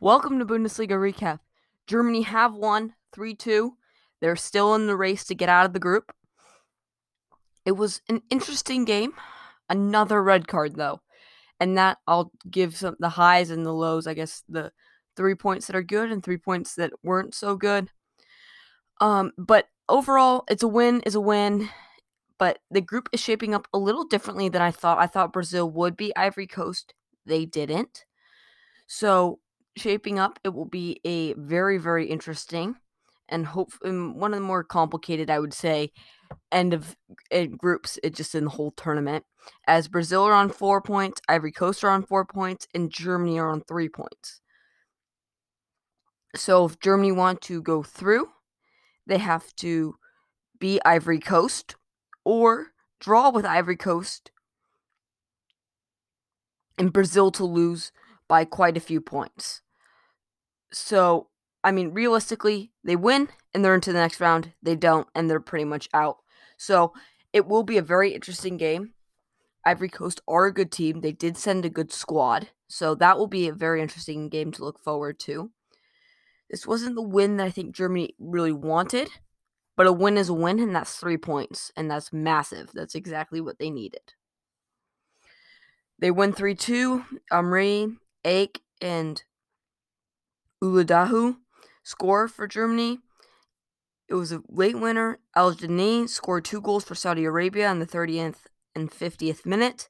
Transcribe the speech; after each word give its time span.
Welcome 0.00 0.38
to 0.38 0.46
Bundesliga 0.46 0.90
recap. 0.90 1.40
Germany 1.88 2.22
have 2.22 2.54
won 2.54 2.94
3 3.12 3.34
2. 3.34 3.74
They're 4.20 4.36
still 4.36 4.76
in 4.76 4.86
the 4.86 4.96
race 4.96 5.24
to 5.24 5.34
get 5.34 5.48
out 5.48 5.66
of 5.66 5.72
the 5.72 5.80
group. 5.80 6.12
It 7.64 7.72
was 7.72 8.00
an 8.08 8.22
interesting 8.30 8.84
game. 8.84 9.14
Another 9.68 10.22
red 10.22 10.46
card, 10.46 10.76
though. 10.76 11.00
And 11.58 11.76
that 11.76 11.98
I'll 12.06 12.30
give 12.48 12.76
some 12.76 12.94
the 13.00 13.08
highs 13.08 13.50
and 13.50 13.66
the 13.66 13.72
lows, 13.72 14.06
I 14.06 14.14
guess 14.14 14.44
the 14.48 14.70
three 15.16 15.34
points 15.34 15.66
that 15.66 15.74
are 15.74 15.82
good 15.82 16.12
and 16.12 16.22
three 16.22 16.38
points 16.38 16.76
that 16.76 16.92
weren't 17.02 17.34
so 17.34 17.56
good. 17.56 17.90
Um, 19.00 19.32
but 19.36 19.66
overall, 19.88 20.44
it's 20.48 20.62
a 20.62 20.68
win, 20.68 21.02
is 21.06 21.16
a 21.16 21.20
win. 21.20 21.70
But 22.38 22.60
the 22.70 22.80
group 22.80 23.08
is 23.12 23.18
shaping 23.18 23.52
up 23.52 23.66
a 23.74 23.78
little 23.78 24.04
differently 24.04 24.48
than 24.48 24.62
I 24.62 24.70
thought. 24.70 24.98
I 24.98 25.08
thought 25.08 25.32
Brazil 25.32 25.68
would 25.68 25.96
be 25.96 26.14
Ivory 26.14 26.46
Coast. 26.46 26.94
They 27.26 27.44
didn't. 27.44 28.04
So 28.86 29.40
shaping 29.78 30.18
up. 30.18 30.38
It 30.44 30.50
will 30.50 30.66
be 30.66 31.00
a 31.04 31.32
very, 31.34 31.78
very 31.78 32.06
interesting 32.06 32.76
and 33.28 33.46
hope 33.46 33.72
one 33.82 34.32
of 34.32 34.40
the 34.40 34.46
more 34.46 34.64
complicated, 34.64 35.30
I 35.30 35.38
would 35.38 35.54
say, 35.54 35.92
end 36.50 36.72
of 36.72 36.96
uh, 37.32 37.44
groups. 37.44 37.98
It 38.02 38.14
just 38.14 38.34
in 38.34 38.44
the 38.44 38.50
whole 38.50 38.70
tournament, 38.72 39.24
as 39.66 39.88
Brazil 39.88 40.24
are 40.24 40.32
on 40.32 40.50
four 40.50 40.80
points, 40.80 41.20
Ivory 41.28 41.52
Coast 41.52 41.84
are 41.84 41.90
on 41.90 42.02
four 42.02 42.24
points, 42.24 42.66
and 42.74 42.90
Germany 42.90 43.38
are 43.38 43.50
on 43.50 43.62
three 43.62 43.88
points. 43.88 44.40
So 46.34 46.64
if 46.64 46.80
Germany 46.80 47.12
want 47.12 47.40
to 47.42 47.62
go 47.62 47.82
through, 47.82 48.28
they 49.06 49.18
have 49.18 49.54
to 49.56 49.96
be 50.58 50.80
Ivory 50.84 51.20
Coast 51.20 51.76
or 52.24 52.68
draw 53.00 53.30
with 53.30 53.44
Ivory 53.44 53.76
Coast 53.76 54.30
and 56.76 56.92
Brazil 56.92 57.30
to 57.32 57.44
lose 57.44 57.92
by 58.28 58.44
quite 58.44 58.76
a 58.76 58.80
few 58.80 59.00
points. 59.00 59.62
So, 60.72 61.28
I 61.64 61.72
mean, 61.72 61.92
realistically, 61.92 62.72
they 62.84 62.96
win 62.96 63.28
and 63.54 63.64
they're 63.64 63.74
into 63.74 63.92
the 63.92 63.98
next 63.98 64.20
round. 64.20 64.52
They 64.62 64.76
don't, 64.76 65.08
and 65.14 65.28
they're 65.28 65.40
pretty 65.40 65.64
much 65.64 65.88
out. 65.94 66.18
So, 66.56 66.92
it 67.32 67.46
will 67.46 67.62
be 67.62 67.76
a 67.76 67.82
very 67.82 68.14
interesting 68.14 68.56
game. 68.56 68.94
Ivory 69.64 69.88
Coast 69.88 70.20
are 70.26 70.46
a 70.46 70.54
good 70.54 70.72
team. 70.72 71.00
They 71.00 71.12
did 71.12 71.36
send 71.36 71.64
a 71.64 71.70
good 71.70 71.92
squad. 71.92 72.48
So, 72.68 72.94
that 72.96 73.18
will 73.18 73.26
be 73.26 73.48
a 73.48 73.52
very 73.52 73.82
interesting 73.82 74.28
game 74.28 74.52
to 74.52 74.64
look 74.64 74.78
forward 74.78 75.18
to. 75.20 75.50
This 76.50 76.66
wasn't 76.66 76.94
the 76.94 77.02
win 77.02 77.36
that 77.36 77.46
I 77.46 77.50
think 77.50 77.74
Germany 77.74 78.14
really 78.18 78.52
wanted, 78.52 79.10
but 79.76 79.86
a 79.86 79.92
win 79.92 80.16
is 80.16 80.28
a 80.28 80.34
win, 80.34 80.58
and 80.58 80.74
that's 80.74 80.96
three 80.96 81.18
points, 81.18 81.70
and 81.76 81.90
that's 81.90 82.12
massive. 82.12 82.70
That's 82.72 82.94
exactly 82.94 83.40
what 83.40 83.58
they 83.58 83.70
needed. 83.70 84.14
They 85.98 86.10
win 86.10 86.32
3 86.32 86.54
2. 86.54 87.04
Amiri, 87.32 87.96
Ache, 88.24 88.60
and 88.80 89.22
Uduokhai 90.62 91.36
score 91.82 92.28
for 92.28 92.46
Germany. 92.46 92.98
It 94.08 94.14
was 94.14 94.32
a 94.32 94.42
late 94.48 94.78
winner. 94.78 95.18
Al 95.36 95.52
Jani 95.52 96.06
scored 96.06 96.44
two 96.44 96.60
goals 96.60 96.84
for 96.84 96.94
Saudi 96.94 97.24
Arabia 97.24 97.70
in 97.70 97.78
the 97.78 97.86
30th 97.86 98.46
and 98.74 98.90
50th 98.90 99.44
minute. 99.44 99.88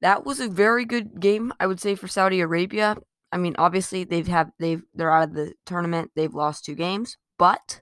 That 0.00 0.24
was 0.24 0.40
a 0.40 0.48
very 0.48 0.84
good 0.84 1.20
game, 1.20 1.52
I 1.58 1.66
would 1.66 1.80
say, 1.80 1.94
for 1.94 2.08
Saudi 2.08 2.40
Arabia. 2.40 2.96
I 3.32 3.36
mean, 3.36 3.56
obviously 3.58 4.04
they've 4.04 4.28
have 4.28 4.50
they've 4.60 4.82
they're 4.94 5.12
out 5.12 5.30
of 5.30 5.34
the 5.34 5.54
tournament. 5.66 6.12
They've 6.14 6.34
lost 6.34 6.64
two 6.64 6.74
games, 6.74 7.16
but 7.38 7.80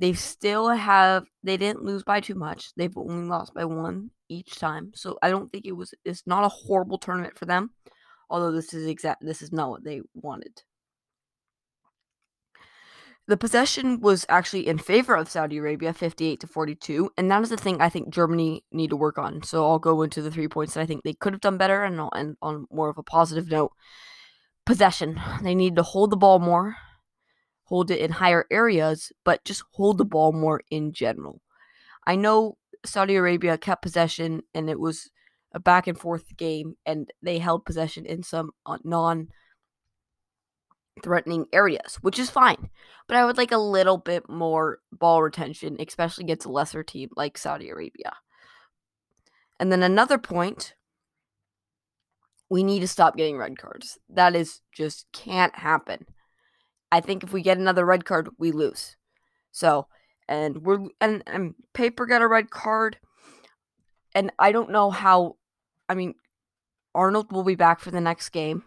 they 0.00 0.14
still 0.14 0.68
have 0.68 1.26
they 1.44 1.56
didn't 1.56 1.84
lose 1.84 2.02
by 2.02 2.20
too 2.20 2.34
much. 2.34 2.74
They've 2.74 2.96
only 2.96 3.28
lost 3.28 3.54
by 3.54 3.64
one 3.64 4.10
each 4.28 4.58
time. 4.58 4.92
So 4.94 5.18
I 5.22 5.30
don't 5.30 5.52
think 5.52 5.66
it 5.66 5.76
was 5.76 5.94
it's 6.04 6.26
not 6.26 6.44
a 6.44 6.48
horrible 6.48 6.98
tournament 6.98 7.38
for 7.38 7.44
them. 7.44 7.70
Although 8.28 8.52
this 8.52 8.74
is 8.74 8.86
exact 8.86 9.24
this 9.24 9.42
is 9.42 9.52
not 9.52 9.70
what 9.70 9.84
they 9.84 10.00
wanted. 10.14 10.62
The 13.30 13.36
possession 13.36 14.00
was 14.00 14.26
actually 14.28 14.66
in 14.66 14.78
favor 14.78 15.14
of 15.14 15.30
Saudi 15.30 15.58
Arabia, 15.58 15.92
58 15.92 16.40
to 16.40 16.48
42, 16.48 17.12
and 17.16 17.30
that 17.30 17.40
is 17.42 17.50
the 17.50 17.56
thing 17.56 17.80
I 17.80 17.88
think 17.88 18.12
Germany 18.12 18.64
need 18.72 18.90
to 18.90 18.96
work 18.96 19.18
on. 19.18 19.44
So 19.44 19.64
I'll 19.64 19.78
go 19.78 20.02
into 20.02 20.20
the 20.20 20.32
three 20.32 20.48
points 20.48 20.74
that 20.74 20.80
I 20.80 20.86
think 20.86 21.04
they 21.04 21.12
could 21.12 21.32
have 21.32 21.40
done 21.40 21.56
better, 21.56 21.84
and, 21.84 22.00
and 22.12 22.36
on 22.42 22.66
more 22.72 22.90
of 22.90 22.98
a 22.98 23.04
positive 23.04 23.48
note, 23.48 23.70
possession. 24.66 25.20
They 25.44 25.54
need 25.54 25.76
to 25.76 25.84
hold 25.84 26.10
the 26.10 26.16
ball 26.16 26.40
more, 26.40 26.74
hold 27.66 27.92
it 27.92 28.00
in 28.00 28.10
higher 28.10 28.46
areas, 28.50 29.12
but 29.24 29.44
just 29.44 29.62
hold 29.74 29.98
the 29.98 30.04
ball 30.04 30.32
more 30.32 30.62
in 30.68 30.92
general. 30.92 31.40
I 32.04 32.16
know 32.16 32.56
Saudi 32.84 33.14
Arabia 33.14 33.56
kept 33.58 33.82
possession, 33.82 34.42
and 34.52 34.68
it 34.68 34.80
was 34.80 35.08
a 35.52 35.60
back 35.60 35.86
and 35.86 35.96
forth 35.96 36.36
game, 36.36 36.78
and 36.84 37.08
they 37.22 37.38
held 37.38 37.64
possession 37.64 38.06
in 38.06 38.24
some 38.24 38.50
uh, 38.66 38.78
non 38.82 39.28
threatening 41.02 41.46
areas, 41.52 41.96
which 42.02 42.18
is 42.18 42.30
fine. 42.30 42.70
But 43.06 43.16
I 43.16 43.24
would 43.24 43.36
like 43.36 43.52
a 43.52 43.58
little 43.58 43.98
bit 43.98 44.28
more 44.28 44.78
ball 44.92 45.22
retention, 45.22 45.76
especially 45.80 46.24
against 46.24 46.46
a 46.46 46.50
lesser 46.50 46.82
team 46.82 47.10
like 47.16 47.38
Saudi 47.38 47.68
Arabia. 47.68 48.12
And 49.58 49.70
then 49.70 49.82
another 49.82 50.18
point 50.18 50.74
we 52.50 52.64
need 52.64 52.80
to 52.80 52.88
stop 52.88 53.16
getting 53.16 53.38
red 53.38 53.56
cards. 53.56 53.96
That 54.08 54.34
is 54.34 54.60
just 54.72 55.06
can't 55.12 55.54
happen. 55.54 56.04
I 56.92 57.00
think 57.00 57.22
if 57.22 57.32
we 57.32 57.42
get 57.42 57.58
another 57.58 57.86
red 57.86 58.04
card, 58.04 58.28
we 58.38 58.50
lose. 58.50 58.96
So, 59.52 59.86
and 60.28 60.64
we're 60.64 60.88
and, 61.00 61.22
and 61.26 61.54
Pieper 61.72 62.06
got 62.06 62.22
a 62.22 62.26
red 62.26 62.50
card. 62.50 62.98
And 64.14 64.32
I 64.38 64.50
don't 64.50 64.70
know 64.70 64.90
how 64.90 65.36
I 65.88 65.94
mean 65.94 66.14
Arnold 66.94 67.30
will 67.30 67.44
be 67.44 67.54
back 67.54 67.78
for 67.78 67.92
the 67.92 68.00
next 68.00 68.30
game. 68.30 68.64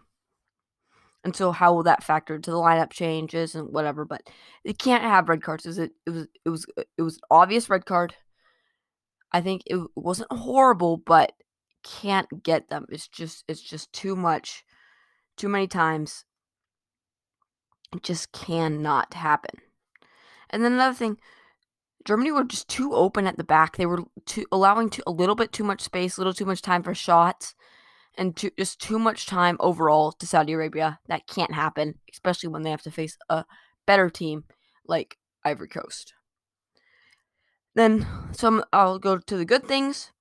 And 1.24 1.34
so 1.34 1.52
how 1.52 1.72
will 1.72 1.84
that 1.84 2.04
factor 2.04 2.34
into 2.34 2.50
the 2.50 2.58
lineup 2.58 2.90
changes 2.90 3.54
and 3.54 3.72
whatever? 3.72 4.04
But 4.04 4.22
it 4.62 4.78
can't 4.78 5.02
have 5.02 5.28
red 5.28 5.42
cards. 5.42 5.66
It? 5.66 5.92
It 6.06 6.10
was. 6.10 6.26
It 6.44 6.50
was. 6.50 6.66
Uh, 6.76 6.82
it 6.98 7.02
was 7.02 7.18
obvious 7.30 7.70
red 7.70 7.86
card. 7.86 8.14
I 9.32 9.40
think 9.40 9.62
it 9.66 9.80
wasn't 9.96 10.30
horrible, 10.30 10.98
but 10.98 11.32
can't 11.82 12.42
get 12.42 12.68
them. 12.68 12.84
It's 12.90 13.08
just. 13.08 13.44
It's 13.48 13.62
just 13.62 13.92
too 13.92 14.14
much. 14.14 14.64
Too 15.36 15.48
many 15.48 15.66
times. 15.66 16.26
It 17.94 18.02
just 18.02 18.30
cannot 18.32 19.14
happen. 19.14 19.60
And 20.50 20.62
then 20.62 20.74
another 20.74 20.94
thing, 20.94 21.16
Germany 22.04 22.32
were 22.32 22.44
just 22.44 22.68
too 22.68 22.92
open 22.92 23.26
at 23.26 23.38
the 23.38 23.44
back. 23.44 23.76
They 23.76 23.86
were 23.86 24.04
too 24.26 24.44
allowing 24.52 24.90
to 24.90 25.02
a 25.06 25.10
little 25.10 25.34
bit 25.34 25.52
too 25.52 25.64
much 25.64 25.80
space, 25.80 26.16
a 26.16 26.20
little 26.20 26.34
too 26.34 26.44
much 26.44 26.60
time 26.60 26.82
for 26.82 26.94
shots 26.94 27.54
and 28.16 28.36
too, 28.36 28.50
just 28.58 28.80
too 28.80 28.98
much 28.98 29.26
time 29.26 29.56
overall 29.60 30.12
to 30.12 30.26
Saudi 30.26 30.52
Arabia. 30.52 30.98
That 31.08 31.26
can't 31.26 31.54
happen, 31.54 31.96
especially 32.12 32.48
when 32.48 32.62
they 32.62 32.70
have 32.70 32.82
to 32.82 32.90
face 32.90 33.16
a 33.28 33.44
better 33.86 34.10
team 34.10 34.44
like 34.86 35.18
Ivory 35.44 35.68
Coast. 35.68 36.14
Then 37.74 38.06
some 38.32 38.64
I'll 38.72 38.98
go 38.98 39.18
to 39.18 39.36
the 39.36 39.44
good 39.44 39.64
things. 39.64 40.12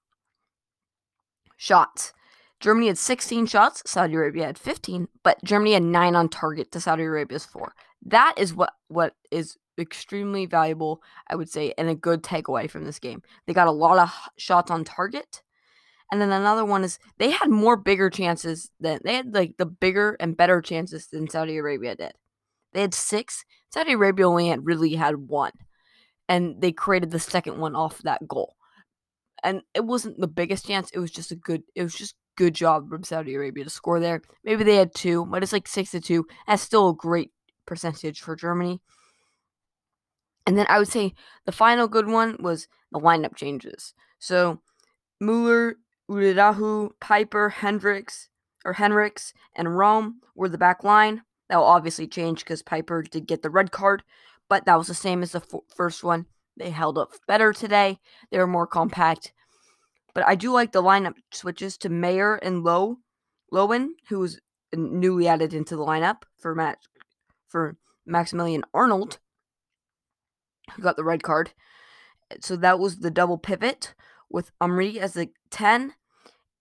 Shots. 1.57 2.13
Germany 2.59 2.87
had 2.87 2.97
16 2.97 3.45
shots, 3.45 3.83
Saudi 3.85 4.13
Arabia 4.13 4.45
had 4.45 4.57
15, 4.57 5.09
but 5.21 5.43
Germany 5.43 5.73
had 5.73 5.83
9 5.83 6.15
on 6.15 6.29
target 6.29 6.71
to 6.71 6.79
Saudi 6.79 7.03
Arabia's 7.03 7.45
4. 7.45 7.73
That 8.05 8.35
is 8.37 8.53
what 8.53 8.73
what 8.87 9.15
is 9.31 9.57
extremely 9.77 10.45
valuable, 10.45 11.01
I 11.29 11.35
would 11.35 11.49
say, 11.49 11.73
and 11.77 11.89
a 11.89 11.95
good 11.95 12.23
takeaway 12.23 12.69
from 12.69 12.85
this 12.85 12.99
game. 12.99 13.21
They 13.45 13.53
got 13.53 13.67
a 13.67 13.71
lot 13.71 13.97
of 13.97 14.11
shots 14.37 14.71
on 14.71 14.83
target 14.83 15.41
and 16.11 16.21
then 16.21 16.31
another 16.31 16.65
one 16.65 16.83
is 16.83 16.99
they 17.17 17.31
had 17.31 17.49
more 17.49 17.77
bigger 17.77 18.09
chances 18.09 18.69
than 18.79 18.99
they 19.03 19.15
had 19.15 19.33
like 19.33 19.55
the 19.57 19.65
bigger 19.65 20.15
and 20.19 20.37
better 20.37 20.61
chances 20.61 21.07
than 21.07 21.29
Saudi 21.29 21.57
Arabia 21.57 21.95
did. 21.95 22.13
They 22.73 22.81
had 22.81 22.93
six. 22.93 23.45
Saudi 23.71 23.93
Arabia 23.93 24.27
only 24.27 24.47
had 24.47 24.65
really 24.65 24.95
had 24.95 25.15
one. 25.15 25.51
And 26.29 26.61
they 26.61 26.71
created 26.71 27.11
the 27.11 27.19
second 27.19 27.57
one 27.57 27.75
off 27.75 27.99
that 27.99 28.27
goal. 28.27 28.55
And 29.43 29.61
it 29.73 29.85
wasn't 29.85 30.19
the 30.19 30.27
biggest 30.27 30.67
chance. 30.67 30.89
It 30.91 30.99
was 30.99 31.11
just 31.11 31.31
a 31.31 31.35
good 31.35 31.63
it 31.75 31.83
was 31.83 31.95
just 31.95 32.15
good 32.35 32.55
job 32.55 32.89
from 32.89 33.03
Saudi 33.03 33.35
Arabia 33.35 33.63
to 33.63 33.69
score 33.69 33.99
there. 33.99 34.21
Maybe 34.43 34.63
they 34.63 34.75
had 34.75 34.95
two, 34.95 35.25
but 35.25 35.43
it's 35.43 35.53
like 35.53 35.67
six 35.67 35.91
to 35.91 36.01
two. 36.01 36.25
That's 36.47 36.61
still 36.61 36.89
a 36.89 36.95
great 36.95 37.31
percentage 37.65 38.21
for 38.21 38.35
Germany. 38.35 38.81
And 40.45 40.57
then 40.57 40.65
I 40.69 40.79
would 40.79 40.87
say 40.87 41.13
the 41.45 41.51
final 41.51 41.87
good 41.87 42.07
one 42.07 42.37
was 42.39 42.67
the 42.91 42.99
lineup 42.99 43.35
changes. 43.35 43.93
So 44.19 44.59
Mueller 45.19 45.77
Uduokhai, 46.09 46.91
Pieper, 46.99 47.49
Hendricks, 47.49 48.29
or 48.65 48.73
Henrichs, 48.73 49.33
and 49.55 49.77
Raum 49.77 50.21
were 50.35 50.49
the 50.49 50.57
back 50.57 50.83
line. 50.83 51.23
That 51.49 51.57
will 51.57 51.65
obviously 51.65 52.07
change 52.07 52.39
because 52.39 52.63
Pieper 52.63 53.03
did 53.03 53.27
get 53.27 53.41
the 53.41 53.49
red 53.49 53.71
card, 53.71 54.03
but 54.49 54.65
that 54.65 54.77
was 54.77 54.87
the 54.87 54.93
same 54.93 55.21
as 55.21 55.33
the 55.33 55.41
f- 55.41 55.61
first 55.75 56.03
one. 56.03 56.25
They 56.57 56.69
held 56.69 56.97
up 56.97 57.11
better 57.27 57.53
today. 57.53 57.99
They 58.31 58.37
were 58.37 58.47
more 58.47 58.67
compact. 58.67 59.33
But 60.13 60.25
I 60.27 60.35
do 60.35 60.51
like 60.51 60.71
the 60.71 60.83
lineup 60.83 61.15
switches 61.31 61.77
to 61.79 61.89
Maier 61.89 62.37
and 62.41 62.63
Low, 62.63 62.97
Lowen, 63.51 63.89
who 64.09 64.19
was 64.19 64.39
newly 64.75 65.27
added 65.27 65.53
into 65.53 65.75
the 65.75 65.83
lineup 65.83 66.23
for 66.37 66.53
Matt 66.53 66.79
for 67.47 67.77
Maximilian 68.05 68.63
Arnold, 68.73 69.19
who 70.75 70.81
got 70.81 70.95
the 70.95 71.03
red 71.03 71.23
card. 71.23 71.51
So 72.39 72.55
that 72.55 72.79
was 72.79 72.99
the 72.99 73.11
double 73.11 73.37
pivot 73.37 73.93
with 74.33 74.51
Amiri 74.59 74.97
as 74.97 75.13
the 75.13 75.29
10, 75.51 75.93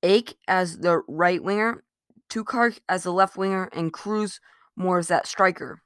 Ache 0.04 0.36
as 0.46 0.78
the 0.78 1.02
right 1.08 1.42
winger, 1.42 1.82
Teuchert 2.28 2.78
as 2.88 3.02
the 3.02 3.12
left 3.12 3.36
winger, 3.36 3.68
and 3.72 3.92
Kruse 3.92 4.38
more 4.76 4.98
as 4.98 5.08
that 5.08 5.26
striker. 5.26 5.82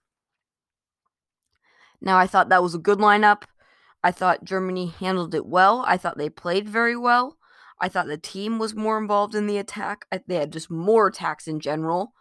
Now, 2.01 2.19
I 2.19 2.27
thought 2.27 2.51
that 2.51 2.63
was 2.63 2.75
a 2.75 2.79
good 2.79 2.99
lineup. 2.99 3.45
I 4.05 4.11
thought 4.11 4.45
Germany 4.45 4.89
handled 4.89 5.35
it 5.35 5.47
well. 5.47 5.85
I 5.87 5.97
thought 5.97 6.19
they 6.19 6.29
played 6.29 6.69
very 6.69 6.97
well. 6.97 7.39
I 7.81 7.89
thought 7.89 8.07
the 8.07 8.19
team 8.19 8.59
was 8.59 8.75
more 8.75 8.99
involved 8.99 9.35
in 9.35 9.47
the 9.47 9.59
attack. 9.59 10.07
They 10.27 10.37
had 10.37 10.53
just 10.53 10.71
more 10.71 11.09
attacks 11.09 11.47
in 11.47 11.61
general, 11.61 12.13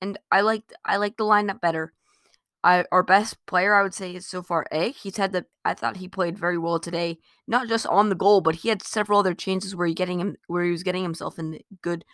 and 0.00 0.18
I 0.30 0.42
liked 0.42 0.72
I 0.84 0.96
liked 0.96 1.18
the 1.18 1.24
lineup 1.24 1.60
better. 1.60 1.92
I, 2.64 2.84
our 2.90 3.02
best 3.04 3.44
player, 3.46 3.74
I 3.74 3.82
would 3.82 3.94
say, 3.94 4.14
is 4.14 4.26
so 4.26 4.42
far 4.42 4.66
A. 4.72 4.90
He's 4.90 5.16
had 5.16 5.32
the. 5.32 5.46
I 5.64 5.74
thought 5.74 5.98
he 5.98 6.08
played 6.08 6.38
very 6.38 6.58
well 6.58 6.80
today, 6.80 7.18
not 7.46 7.68
just 7.68 7.86
on 7.86 8.08
the 8.08 8.16
goal, 8.16 8.40
but 8.40 8.56
he 8.56 8.68
had 8.68 8.82
several 8.82 9.20
other 9.20 9.34
chances 9.34 9.76
where 9.76 9.86
he 9.86 9.94
getting 9.94 10.20
him 10.20 10.36
where 10.48 10.64
he 10.64 10.72
was 10.72 10.82
getting 10.82 11.02
himself 11.04 11.38
in 11.38 11.60
good 11.82 12.04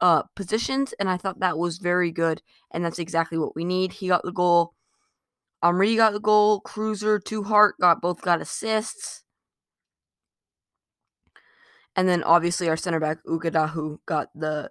uh, 0.00 0.22
positions, 0.34 0.94
and 0.98 1.10
I 1.10 1.18
thought 1.18 1.40
that 1.40 1.58
was 1.58 1.78
very 1.78 2.10
good, 2.10 2.42
and 2.70 2.84
that's 2.84 2.98
exactly 2.98 3.36
what 3.38 3.54
we 3.54 3.64
need. 3.64 3.92
He 3.94 4.08
got 4.08 4.22
the 4.24 4.32
goal. 4.32 4.74
Amiri 5.62 5.96
got 5.96 6.12
the 6.12 6.20
goal. 6.20 6.60
Kruse, 6.60 7.04
Two 7.24 7.44
Hart 7.44 7.76
got 7.80 8.00
both 8.00 8.22
got 8.22 8.40
assists, 8.40 9.24
and 11.94 12.08
then 12.08 12.22
obviously 12.22 12.68
our 12.68 12.76
center 12.76 13.00
back 13.00 13.18
Uduokhai 13.26 13.98
got 14.06 14.28
the 14.34 14.70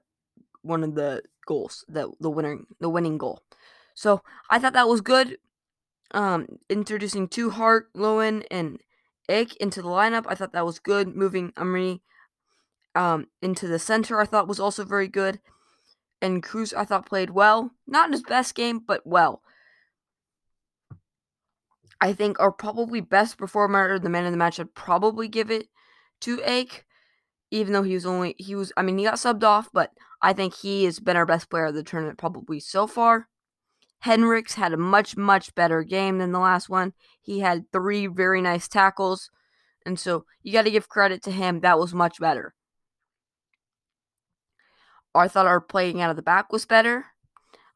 one 0.64 0.84
of 0.84 0.96
the 0.96 1.22
goals, 1.46 1.86
the 1.88 2.12
the 2.20 2.30
winning 2.30 2.66
the 2.80 2.90
winning 2.90 3.18
goal. 3.18 3.44
So 3.94 4.22
I 4.50 4.60
thought 4.60 4.74
that 4.74 4.88
was 4.88 5.02
good. 5.02 5.38
Um, 6.14 6.60
introducing 6.70 7.28
Teuchert, 7.28 7.84
Lowen, 7.96 8.46
and 8.52 8.80
Egg 9.30 9.56
into 9.60 9.82
the 9.82 9.88
lineup, 9.88 10.26
I 10.28 10.36
thought 10.36 10.54
that 10.54 10.66
was 10.66 10.80
good. 10.80 11.16
Moving 11.16 11.52
Amiri 11.54 12.02
um, 12.96 13.28
into 13.42 13.68
the 13.68 13.80
center, 13.80 14.20
I 14.20 14.26
thought 14.26 14.48
was 14.48 14.60
also 14.60 14.84
very 14.84 15.08
good. 15.08 15.40
And 16.22 16.44
Kruse, 16.44 16.74
I 16.74 16.86
thought 16.86 17.06
played 17.06 17.32
well. 17.32 17.72
Not 17.88 18.08
in 18.08 18.12
his 18.12 18.24
best 18.24 18.56
game, 18.56 18.80
but 18.86 19.06
well. 19.06 19.42
I 22.00 22.14
think 22.14 22.40
our 22.40 22.52
probably 22.52 23.00
best 23.00 23.38
performer, 23.38 24.00
the 24.00 24.10
man 24.10 24.26
of 24.26 24.32
the 24.32 24.38
match, 24.38 24.60
I'd 24.60 24.74
probably 24.74 25.28
give 25.28 25.52
it 25.52 25.68
to 26.22 26.42
Ache, 26.44 26.84
even 27.52 27.74
though 27.74 27.84
he 27.84 27.94
was 27.94 28.06
only 28.06 28.36
he 28.38 28.56
was. 28.56 28.74
I 28.76 28.82
mean, 28.82 28.98
he 28.98 29.04
got 29.04 29.16
subbed 29.16 29.44
off, 29.44 29.70
but 29.72 29.92
I 30.22 30.34
think 30.34 30.56
he 30.56 30.84
has 30.86 31.00
been 31.00 31.16
our 31.16 31.26
best 31.28 31.50
player 31.50 31.66
of 31.66 31.76
the 31.76 31.84
tournament 31.84 32.18
probably 32.18 32.60
so 32.60 32.88
far. 32.88 33.28
Henrichs 34.02 34.56
had 34.56 34.74
a 34.74 34.78
much, 34.78 35.16
much 35.16 35.54
better 35.54 35.84
game 35.84 36.18
than 36.18 36.32
the 36.32 36.40
last 36.40 36.70
one. 36.70 36.94
He 37.22 37.40
had 37.40 37.72
three 37.72 38.08
very 38.08 38.42
nice 38.42 38.68
tackles. 38.68 39.30
And 39.86 40.00
so 40.00 40.26
you 40.42 40.52
got 40.52 40.64
to 40.64 40.72
give 40.72 40.90
credit 40.90 41.22
to 41.24 41.32
him. 41.32 41.60
That 41.60 41.80
was 41.80 41.94
much 41.94 42.20
better. 42.20 42.54
I 45.14 45.28
thought 45.28 45.46
our 45.46 45.62
playing 45.62 46.02
out 46.02 46.10
of 46.10 46.16
the 46.16 46.22
back 46.22 46.52
was 46.52 46.66
better. 46.66 47.06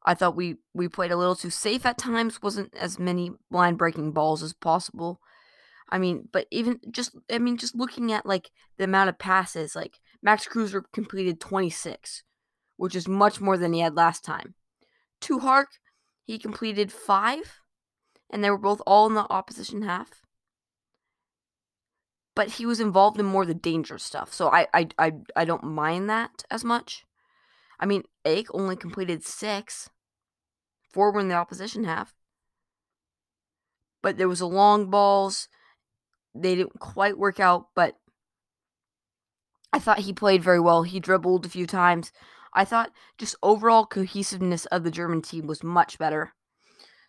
I 0.04 0.13
thought 0.13 0.36
we, 0.36 0.56
we 0.74 0.88
played 0.88 1.12
a 1.12 1.18
little 1.18 1.36
too 1.36 1.50
safe 1.50 1.86
at 1.86 1.98
times. 1.98 2.42
Wasn't 2.42 2.75
as 2.75 2.98
many 2.98 3.31
line 3.51 3.75
breaking 3.75 4.12
balls 4.12 4.42
as 4.42 4.54
possible. 4.54 5.19
I 5.89 6.00
mean, 6.00 6.30
but 6.31 6.48
even 6.50 6.80
just 6.89 7.16
I 7.31 7.38
mean, 7.38 7.57
just 7.57 7.75
looking 7.75 8.12
at 8.12 8.25
like 8.25 8.50
the 8.77 8.86
amount 8.86 9.10
of 9.10 9.19
passes, 9.19 9.75
like 9.75 10.00
Max 10.24 10.48
Kruse 10.48 10.75
completed 10.92 11.39
26, 11.39 12.24
which 12.77 12.95
is 12.95 13.07
much 13.07 13.39
more 13.39 13.57
than 13.57 13.74
he 13.74 13.81
had 13.81 13.95
last 13.95 14.24
time. 14.24 14.56
Teuchert 15.22 15.66
he 16.25 16.39
completed 16.39 16.92
five, 16.92 17.62
and 18.30 18.44
they 18.44 18.50
were 18.50 18.57
both 18.57 18.81
all 18.86 19.07
in 19.07 19.13
the 19.13 19.31
opposition 19.31 19.83
half. 19.83 20.22
But 22.36 22.54
he 22.54 22.66
was 22.66 22.80
involved 22.80 23.19
in 23.19 23.25
more 23.25 23.44
of 23.44 23.48
the 23.48 23.54
danger 23.54 23.98
stuff, 23.98 24.33
so 24.33 24.50
I 24.50 24.68
I 24.74 24.88
I, 24.98 25.12
I 25.36 25.45
don't 25.45 25.63
mind 25.63 26.10
that 26.10 26.44
as 26.51 26.63
much. 26.63 27.06
I 27.80 27.86
mean, 27.86 28.04
Ache 28.25 28.54
only 28.54 28.75
completed 28.75 29.24
six. 29.24 29.89
Four 30.92 31.12
were 31.12 31.19
in 31.19 31.27
the 31.27 31.36
opposition 31.36 31.83
half. 31.83 32.16
But 34.01 34.18
there 34.18 34.30
was 34.30 34.42
a 34.42 34.48
long 34.48 34.89
balls. 34.89 35.48
They 36.33 36.56
didn't 36.56 36.80
quite 36.80 37.18
work 37.18 37.39
out, 37.39 37.68
but 37.75 37.95
I 39.72 39.80
thought 39.80 40.00
he 40.00 40.13
played 40.13 40.44
very 40.44 40.60
well. 40.60 40.83
He 40.83 41.00
dribbled 41.00 41.45
a 41.45 41.50
few 41.50 41.68
times. 41.68 42.12
I 42.56 42.66
thought 42.66 42.92
just 43.18 43.36
overall 43.44 43.86
cohesiveness 43.86 44.66
of 44.68 44.84
the 44.84 44.92
German 44.92 45.22
team 45.22 45.46
was 45.46 45.62
much 45.62 46.00
better. 46.00 46.34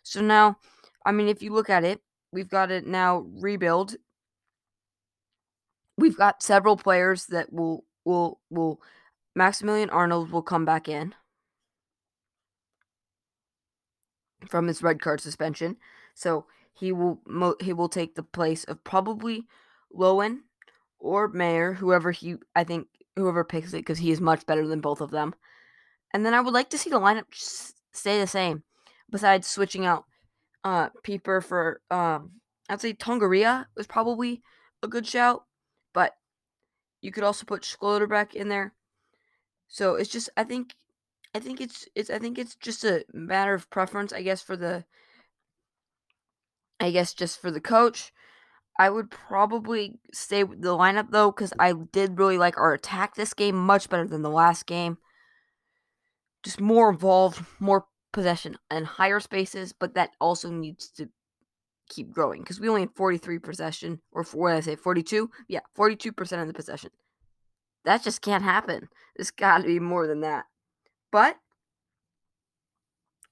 So 0.03 0.21
now, 0.21 0.57
I 1.05 1.11
mean, 1.11 1.29
if 1.29 1.41
you 1.41 1.53
look 1.53 1.69
at 1.69 1.83
it, 1.83 2.01
we've 2.31 2.49
got 2.49 2.69
it 2.69 2.85
now 2.85 3.25
rebuild. 3.39 3.95
We've 5.97 6.17
got 6.17 6.43
several 6.43 6.77
players 6.77 7.25
that 7.27 7.51
will 7.51 7.85
will 8.05 8.39
will 8.49 8.81
Maximilian 9.35 9.89
Arnold 9.89 10.31
will 10.31 10.43
come 10.43 10.65
back 10.65 10.87
in 10.87 11.15
from 14.49 14.67
his 14.67 14.83
red 14.83 15.01
card 15.01 15.21
suspension. 15.21 15.77
So 16.13 16.45
he 16.73 16.91
will 16.91 17.21
he 17.59 17.73
will 17.73 17.89
take 17.89 18.15
the 18.15 18.23
place 18.23 18.63
of 18.65 18.83
probably 18.83 19.47
Lowen 19.95 20.39
or 20.99 21.31
Maier, 21.31 21.75
whoever 21.75 22.11
he 22.11 22.35
I 22.55 22.63
think 22.63 22.87
whoever 23.17 23.43
picks 23.43 23.73
it 23.73 23.77
because 23.77 23.97
he 23.97 24.11
is 24.11 24.21
much 24.21 24.45
better 24.45 24.67
than 24.67 24.79
both 24.79 25.01
of 25.01 25.11
them. 25.11 25.33
And 26.13 26.25
then 26.25 26.33
I 26.33 26.41
would 26.41 26.53
like 26.53 26.69
to 26.69 26.77
see 26.77 26.89
the 26.89 26.99
lineup 26.99 27.25
stay 27.91 28.19
the 28.19 28.27
same, 28.27 28.63
besides 29.09 29.47
switching 29.47 29.85
out 29.85 30.05
uh 30.63 30.89
Pieper 31.03 31.41
for 31.41 31.81
um 31.91 32.31
I'd 32.69 32.81
say 32.81 32.93
Torunarigha 32.93 33.65
was 33.75 33.87
probably 33.87 34.41
a 34.83 34.87
good 34.87 35.07
shout, 35.07 35.45
but 35.93 36.13
you 37.01 37.11
could 37.11 37.23
also 37.23 37.45
put 37.45 37.61
Schlotterbeck 37.61 38.33
in 38.33 38.49
there. 38.49 38.73
So 39.67 39.95
it's 39.95 40.09
just 40.09 40.29
I 40.37 40.43
think 40.43 40.75
I 41.35 41.39
think 41.39 41.61
it's 41.61 41.87
it's 41.95 42.09
I 42.09 42.19
think 42.19 42.37
it's 42.37 42.55
just 42.55 42.83
a 42.83 43.05
matter 43.13 43.53
of 43.53 43.69
preference, 43.69 44.13
I 44.13 44.21
guess, 44.21 44.41
for 44.41 44.57
the 44.57 44.85
I 46.79 46.91
guess 46.91 47.13
just 47.13 47.39
for 47.39 47.51
the 47.51 47.61
coach. 47.61 48.11
I 48.79 48.89
would 48.89 49.09
probably 49.09 49.99
stay 50.13 50.43
with 50.43 50.61
the 50.61 50.77
lineup 50.77 51.11
though, 51.11 51.31
because 51.31 51.53
I 51.57 51.73
did 51.73 52.19
really 52.19 52.37
like 52.37 52.57
our 52.57 52.73
attack 52.73 53.15
this 53.15 53.33
game 53.33 53.55
much 53.55 53.89
better 53.89 54.07
than 54.07 54.21
the 54.21 54.29
last 54.29 54.65
game. 54.65 54.97
Just 56.43 56.61
more 56.61 56.89
involved, 56.89 57.43
more 57.59 57.87
possession 58.13 58.57
and 58.69 58.85
higher 58.85 59.19
spaces, 59.19 59.73
but 59.73 59.95
that 59.95 60.11
also 60.21 60.49
needs 60.49 60.89
to 60.91 61.09
keep 61.89 62.11
growing 62.11 62.41
because 62.41 62.59
we 62.59 62.69
only 62.69 62.81
had 62.81 62.95
43 62.95 63.39
possession, 63.39 64.01
or 64.11 64.23
what 64.23 64.51
did 64.51 64.57
I 64.57 64.61
say, 64.61 64.75
42? 64.75 65.29
Yeah, 65.47 65.61
42% 65.75 66.41
of 66.41 66.47
the 66.47 66.53
possession. 66.53 66.91
That 67.85 68.03
just 68.03 68.21
can't 68.21 68.43
happen. 68.43 68.89
There's 69.15 69.31
got 69.31 69.59
to 69.59 69.63
be 69.63 69.79
more 69.79 70.07
than 70.07 70.21
that. 70.21 70.45
But 71.11 71.37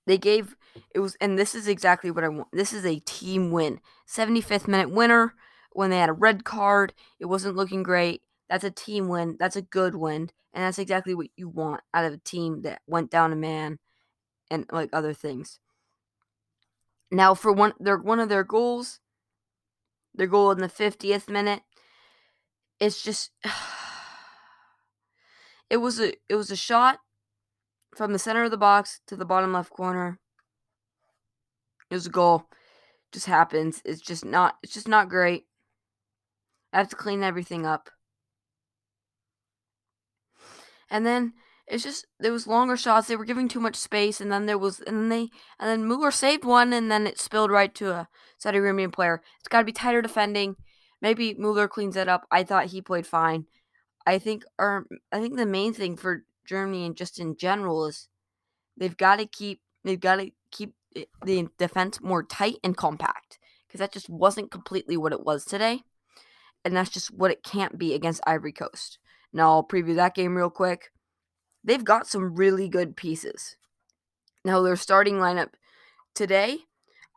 they 0.06 0.18
gave 0.18 0.56
it 0.94 1.00
was, 1.00 1.16
and 1.20 1.38
this 1.38 1.56
is 1.56 1.68
exactly 1.68 2.12
what 2.12 2.24
I 2.24 2.30
want. 2.30 2.50
This 2.52 2.74
is 2.74 2.86
a 2.86 3.00
team 3.00 3.52
win. 3.52 3.80
75th 4.08 4.68
minute 4.68 4.92
winner 4.92 5.34
when 5.72 5.90
they 5.90 5.98
had 5.98 6.10
a 6.10 6.14
red 6.14 6.44
card. 6.44 6.94
It 7.20 7.26
wasn't 7.26 7.56
looking 7.56 7.84
great. 7.84 8.22
That's 8.50 8.64
a 8.64 8.72
team 8.72 9.08
win. 9.08 9.38
That's 9.40 9.56
a 9.56 9.62
good 9.62 9.96
win. 9.96 10.30
And 10.54 10.64
that's 10.64 10.80
exactly 10.80 11.14
what 11.14 11.28
you 11.36 11.50
want 11.50 11.82
out 11.94 12.06
of 12.06 12.14
a 12.14 12.18
team 12.18 12.62
that 12.62 12.82
went 12.88 13.12
down 13.12 13.34
a 13.34 13.36
man 13.36 13.80
and 14.50 14.66
like 14.72 14.90
other 14.94 15.14
things. 15.14 15.60
Now 17.12 17.34
for 17.34 17.52
one 17.52 17.74
their 17.80 17.98
one 17.98 18.20
of 18.20 18.30
their 18.30 18.44
goals, 18.44 19.00
their 20.14 20.28
goal 20.28 20.52
in 20.52 20.60
the 20.60 20.68
50th 20.68 21.30
minute, 21.30 21.62
it's 22.80 23.02
just 23.02 23.32
it 25.70 25.78
was 25.78 26.00
a 26.00 26.14
it 26.30 26.36
was 26.36 26.52
a 26.52 26.56
shot 26.56 27.00
from 27.96 28.14
the 28.14 28.20
center 28.20 28.44
of 28.44 28.52
the 28.52 28.58
box 28.58 29.00
to 29.08 29.16
the 29.16 29.26
bottom 29.26 29.54
left 29.54 29.72
corner. 29.72 30.20
It 31.90 31.94
was 31.94 32.08
a 32.08 32.12
goal. 32.12 32.44
Just 33.12 33.28
happens. 33.28 33.82
It's 33.86 34.02
just 34.02 34.26
not 34.26 34.56
it's 34.62 34.74
just 34.74 34.88
not 34.88 35.10
great. 35.10 35.46
I 36.74 36.80
have 36.80 36.90
to 36.90 36.96
clean 36.96 37.24
everything 37.24 37.66
up. 37.66 37.90
And 40.90 41.06
then 41.06 41.34
it's 41.68 41.84
just 41.84 42.06
there 42.20 42.32
was 42.32 42.48
longer 42.48 42.78
shots. 42.78 43.08
They 43.08 43.16
were 43.16 43.26
giving 43.26 43.48
too 43.48 43.60
much 43.60 43.76
space, 43.76 44.20
and 44.22 44.32
then 44.32 44.46
there 44.46 44.58
was 44.58 44.82
and 44.82 44.98
then 44.98 45.10
they 45.10 45.30
and 45.60 45.70
then 45.70 45.88
Mueller 45.88 46.12
saved 46.12 46.44
one, 46.44 46.74
and 46.74 46.92
then 46.92 47.08
it 47.08 47.20
spilled 47.20 47.52
right 47.52 47.74
to 47.76 47.92
a 47.92 48.08
Saudi 48.38 48.58
Arabian 48.58 48.92
player. 48.92 49.22
It's 49.40 49.48
got 49.48 49.60
to 49.60 49.66
be 49.66 49.72
tighter 49.72 50.02
defending. 50.02 50.58
Maybe 51.02 51.34
Mueller 51.34 51.68
cleans 51.68 51.96
it 51.96 52.08
up. 52.08 52.28
I 52.30 52.44
thought 52.44 52.68
he 52.68 52.82
played 52.82 53.08
fine. 53.08 53.46
I 54.06 54.20
think 54.20 54.44
our 54.60 54.86
I 55.12 55.20
think 55.20 55.38
the 55.38 55.46
main 55.46 55.74
thing 55.74 55.98
for 55.98 56.24
Germany 56.46 56.86
and 56.86 56.96
just 56.96 57.20
in 57.20 57.36
general 57.36 57.86
is 57.86 58.08
they've 58.78 58.98
got 58.98 59.18
to 59.18 59.26
keep 59.26 59.62
they've 59.84 60.00
got 60.00 60.18
to 60.18 60.32
keep 60.52 60.74
the 61.26 61.48
defense 61.58 62.02
more 62.02 62.24
tight 62.24 62.58
and 62.64 62.78
compact 62.78 63.40
because 63.68 63.80
that 63.80 63.92
just 63.92 64.10
wasn't 64.10 64.52
completely 64.52 64.98
what 64.98 65.12
it 65.12 65.26
was 65.26 65.46
today, 65.46 65.82
and 66.64 66.76
that's 66.76 66.90
just 66.90 67.14
what 67.14 67.32
it 67.32 67.44
can't 67.44 67.78
be 67.78 67.94
against 67.94 68.22
Ivory 68.26 68.54
Coast. 68.54 69.00
Now 69.34 69.52
I'll 69.52 69.68
preview 69.68 69.96
that 69.96 70.16
game 70.16 70.36
real 70.36 70.50
quick. 70.50 70.92
They've 71.64 71.84
got 71.84 72.08
some 72.08 72.36
really 72.36 72.70
good 72.70 72.96
pieces. 72.96 73.58
Now 74.44 74.62
their 74.62 74.76
starting 74.76 75.16
lineup 75.16 75.50
today, 76.14 76.60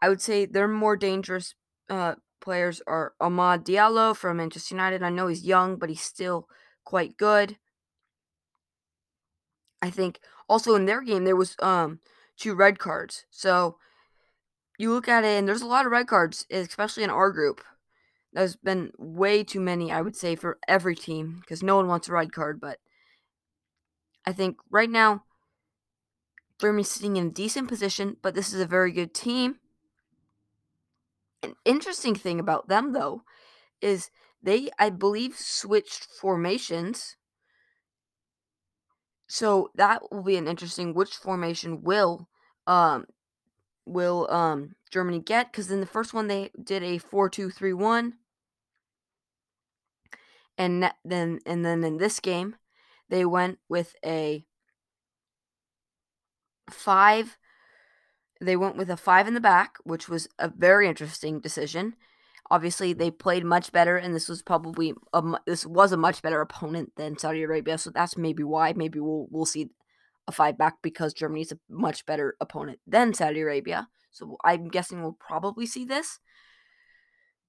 I 0.03 0.09
would 0.09 0.23
say 0.23 0.47
their 0.47 0.67
more 0.67 0.97
dangerous 0.97 1.55
uh, 1.91 2.15
players 2.41 2.81
are 2.87 3.13
Amad 3.21 3.65
Diallo 3.65 4.17
from 4.17 4.39
Manchester 4.39 4.75
United. 4.75 5.03
I 5.03 5.11
know 5.11 5.27
he's 5.27 5.45
young, 5.45 5.77
but 5.77 5.91
he's 5.91 6.01
still 6.01 6.49
quite 6.85 7.17
good. 7.17 7.59
I 9.81 9.91
think 9.91 10.21
also 10.49 10.75
in 10.75 10.87
their 10.87 11.03
game 11.03 11.25
there 11.25 11.37
was 11.37 11.57
um 11.61 12.01
two 12.37 12.55
red 12.55 12.79
cards. 12.79 13.25
So 13.31 13.77
you 14.79 14.93
look 14.93 15.09
at 15.09 15.25
it, 15.25 15.39
and 15.39 15.49
there's 15.49 15.63
a 15.63 15.67
lot 15.67 15.87
of 15.87 15.93
red 15.93 16.07
cards, 16.07 16.47
especially 16.51 17.03
in 17.03 17.11
our 17.11 17.33
group. 17.33 17.63
There's 18.33 18.57
been 18.57 18.93
way 18.97 19.43
too 19.43 19.61
many, 19.61 19.91
I 19.91 20.03
would 20.03 20.15
say, 20.15 20.37
for 20.37 20.59
every 20.69 20.95
team 20.95 21.39
because 21.41 21.63
no 21.63 21.77
one 21.77 21.89
wants 21.89 22.09
a 22.09 22.13
red 22.13 22.33
card. 22.33 22.61
But 22.61 22.79
I 24.25 24.33
think 24.33 24.59
right 24.71 24.91
now, 24.91 25.25
Germany's 26.61 26.91
sitting 26.91 27.17
in 27.17 27.29
a 27.29 27.31
decent 27.31 27.69
position, 27.69 28.17
but 28.23 28.35
this 28.35 28.53
is 28.53 28.61
a 28.61 28.67
very 28.67 28.93
good 28.93 29.15
team. 29.15 29.57
An 31.43 31.55
interesting 31.65 32.15
thing 32.15 32.39
about 32.39 32.69
them, 32.69 32.93
though, 32.93 33.23
is 33.81 34.11
they, 34.43 34.69
I 34.79 34.91
believe, 34.91 35.37
switched 35.37 36.05
formations. 36.05 37.17
So 39.29 39.71
that 39.75 40.11
will 40.11 40.23
be 40.23 40.37
an 40.37 40.49
interesting 40.49 40.95
which 40.95 41.15
formation 41.15 41.83
will 41.83 42.29
um 42.67 43.07
will 43.87 44.31
um 44.31 44.75
Germany 44.91 45.21
get 45.21 45.53
because 45.53 45.71
in 45.71 45.81
the 45.81 45.87
first 45.87 46.13
one 46.13 46.27
they 46.27 46.51
did 46.63 46.83
a 46.83 46.99
4-2-3-1 46.99 48.15
and 50.57 50.91
then 51.05 51.41
and 51.47 51.65
then 51.65 51.85
in 51.85 51.99
this 51.99 52.21
game 52.21 52.57
they 53.11 53.25
went 53.25 53.59
with 53.69 53.95
a 54.05 54.45
5 56.71 57.39
they 58.41 58.57
went 58.57 58.77
with 58.77 58.91
a 58.91 58.97
5 58.97 59.29
in 59.29 59.35
the 59.35 59.41
back 59.41 59.77
which 59.85 60.09
was 60.09 60.29
a 60.39 60.49
very 60.49 60.89
interesting 60.89 61.41
decision 61.41 61.95
obviously 62.51 62.93
they 62.93 63.11
played 63.11 63.45
much 63.45 63.73
better 63.73 63.97
and 63.97 64.15
this 64.15 64.29
was 64.29 64.43
probably 64.43 64.95
a, 65.13 65.23
this 65.47 65.67
was 65.67 65.93
a 65.93 65.97
much 65.97 66.23
better 66.23 66.41
opponent 66.41 66.93
than 66.97 67.19
Saudi 67.19 67.43
Arabia 67.43 67.79
so 67.79 67.91
that's 67.91 68.17
maybe 68.17 68.43
why 68.43 68.73
maybe 68.75 69.01
we'll 69.01 69.27
we'll 69.31 69.47
see 69.47 69.71
a 70.29 70.33
five 70.33 70.57
back 70.59 70.77
because 70.83 71.15
Germany's 71.15 71.51
a 71.51 71.59
much 71.69 72.07
better 72.07 72.37
opponent 72.41 72.79
than 72.87 73.15
Saudi 73.15 73.41
Arabia. 73.41 73.89
So 74.13 74.37
I'm 74.45 74.69
guessing 74.69 75.03
we'll 75.03 75.17
probably 75.19 75.67
see 75.67 75.85
this. 75.85 76.21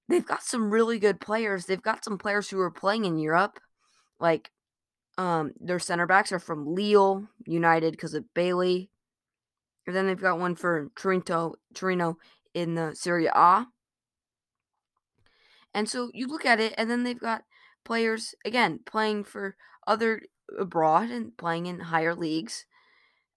They've 0.08 0.26
got 0.26 0.42
some 0.42 0.70
really 0.70 0.98
good 0.98 1.20
players. 1.20 1.66
They've 1.66 1.80
got 1.80 2.04
some 2.04 2.18
players 2.18 2.48
who 2.48 2.58
are 2.58 2.70
playing 2.70 3.04
in 3.04 3.18
Europe. 3.18 3.60
Like 4.18 4.50
um 5.18 5.52
their 5.60 5.78
center 5.78 6.06
backs 6.06 6.32
are 6.32 6.38
from 6.38 6.74
Lille 6.74 7.28
United 7.44 7.92
because 7.92 8.14
of 8.14 8.24
Bailey. 8.34 8.90
And 9.86 9.94
then 9.94 10.06
they've 10.06 10.20
got 10.20 10.38
one 10.38 10.56
for 10.56 10.90
Torino, 10.96 11.54
Torino 11.74 12.16
in 12.54 12.74
the 12.74 12.94
Serie 12.94 13.26
A. 13.26 13.66
And 15.74 15.88
so 15.88 16.10
you 16.12 16.26
look 16.26 16.44
at 16.44 16.60
it, 16.60 16.74
and 16.76 16.90
then 16.90 17.04
they've 17.04 17.18
got 17.18 17.44
players 17.84 18.34
again 18.44 18.80
playing 18.84 19.24
for 19.24 19.56
other 19.86 20.22
abroad 20.58 21.10
and 21.10 21.36
playing 21.36 21.66
in 21.66 21.80
higher 21.80 22.14
leagues. 22.14 22.66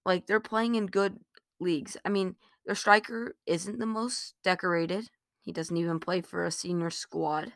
Like 0.05 0.27
they're 0.27 0.39
playing 0.39 0.75
in 0.75 0.87
good 0.87 1.19
leagues. 1.59 1.95
I 2.03 2.09
mean, 2.09 2.35
their 2.65 2.75
striker 2.75 3.35
isn't 3.45 3.79
the 3.79 3.85
most 3.85 4.33
decorated. 4.43 5.09
He 5.41 5.51
doesn't 5.51 5.77
even 5.77 5.99
play 5.99 6.21
for 6.21 6.45
a 6.45 6.51
senior 6.51 6.89
squad. 6.89 7.53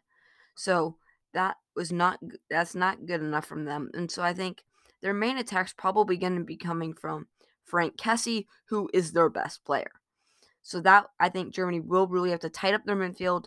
So 0.55 0.97
that 1.33 1.57
was 1.75 1.91
not 1.91 2.19
that's 2.49 2.75
not 2.75 3.05
good 3.05 3.21
enough 3.21 3.45
from 3.45 3.65
them. 3.65 3.89
And 3.93 4.11
so 4.11 4.23
I 4.23 4.33
think 4.33 4.63
their 5.01 5.13
main 5.13 5.37
attack's 5.37 5.73
probably 5.73 6.17
going 6.17 6.37
to 6.37 6.43
be 6.43 6.57
coming 6.57 6.93
from 6.93 7.27
Franck 7.63 7.97
Kessie, 7.97 8.47
who 8.69 8.89
is 8.93 9.11
their 9.11 9.29
best 9.29 9.63
player. 9.65 9.91
So 10.61 10.81
that 10.81 11.05
I 11.19 11.29
think 11.29 11.53
Germany 11.53 11.79
will 11.79 12.07
really 12.07 12.31
have 12.31 12.39
to 12.41 12.49
tight 12.49 12.73
up 12.73 12.85
their 12.85 12.95
midfield 12.95 13.45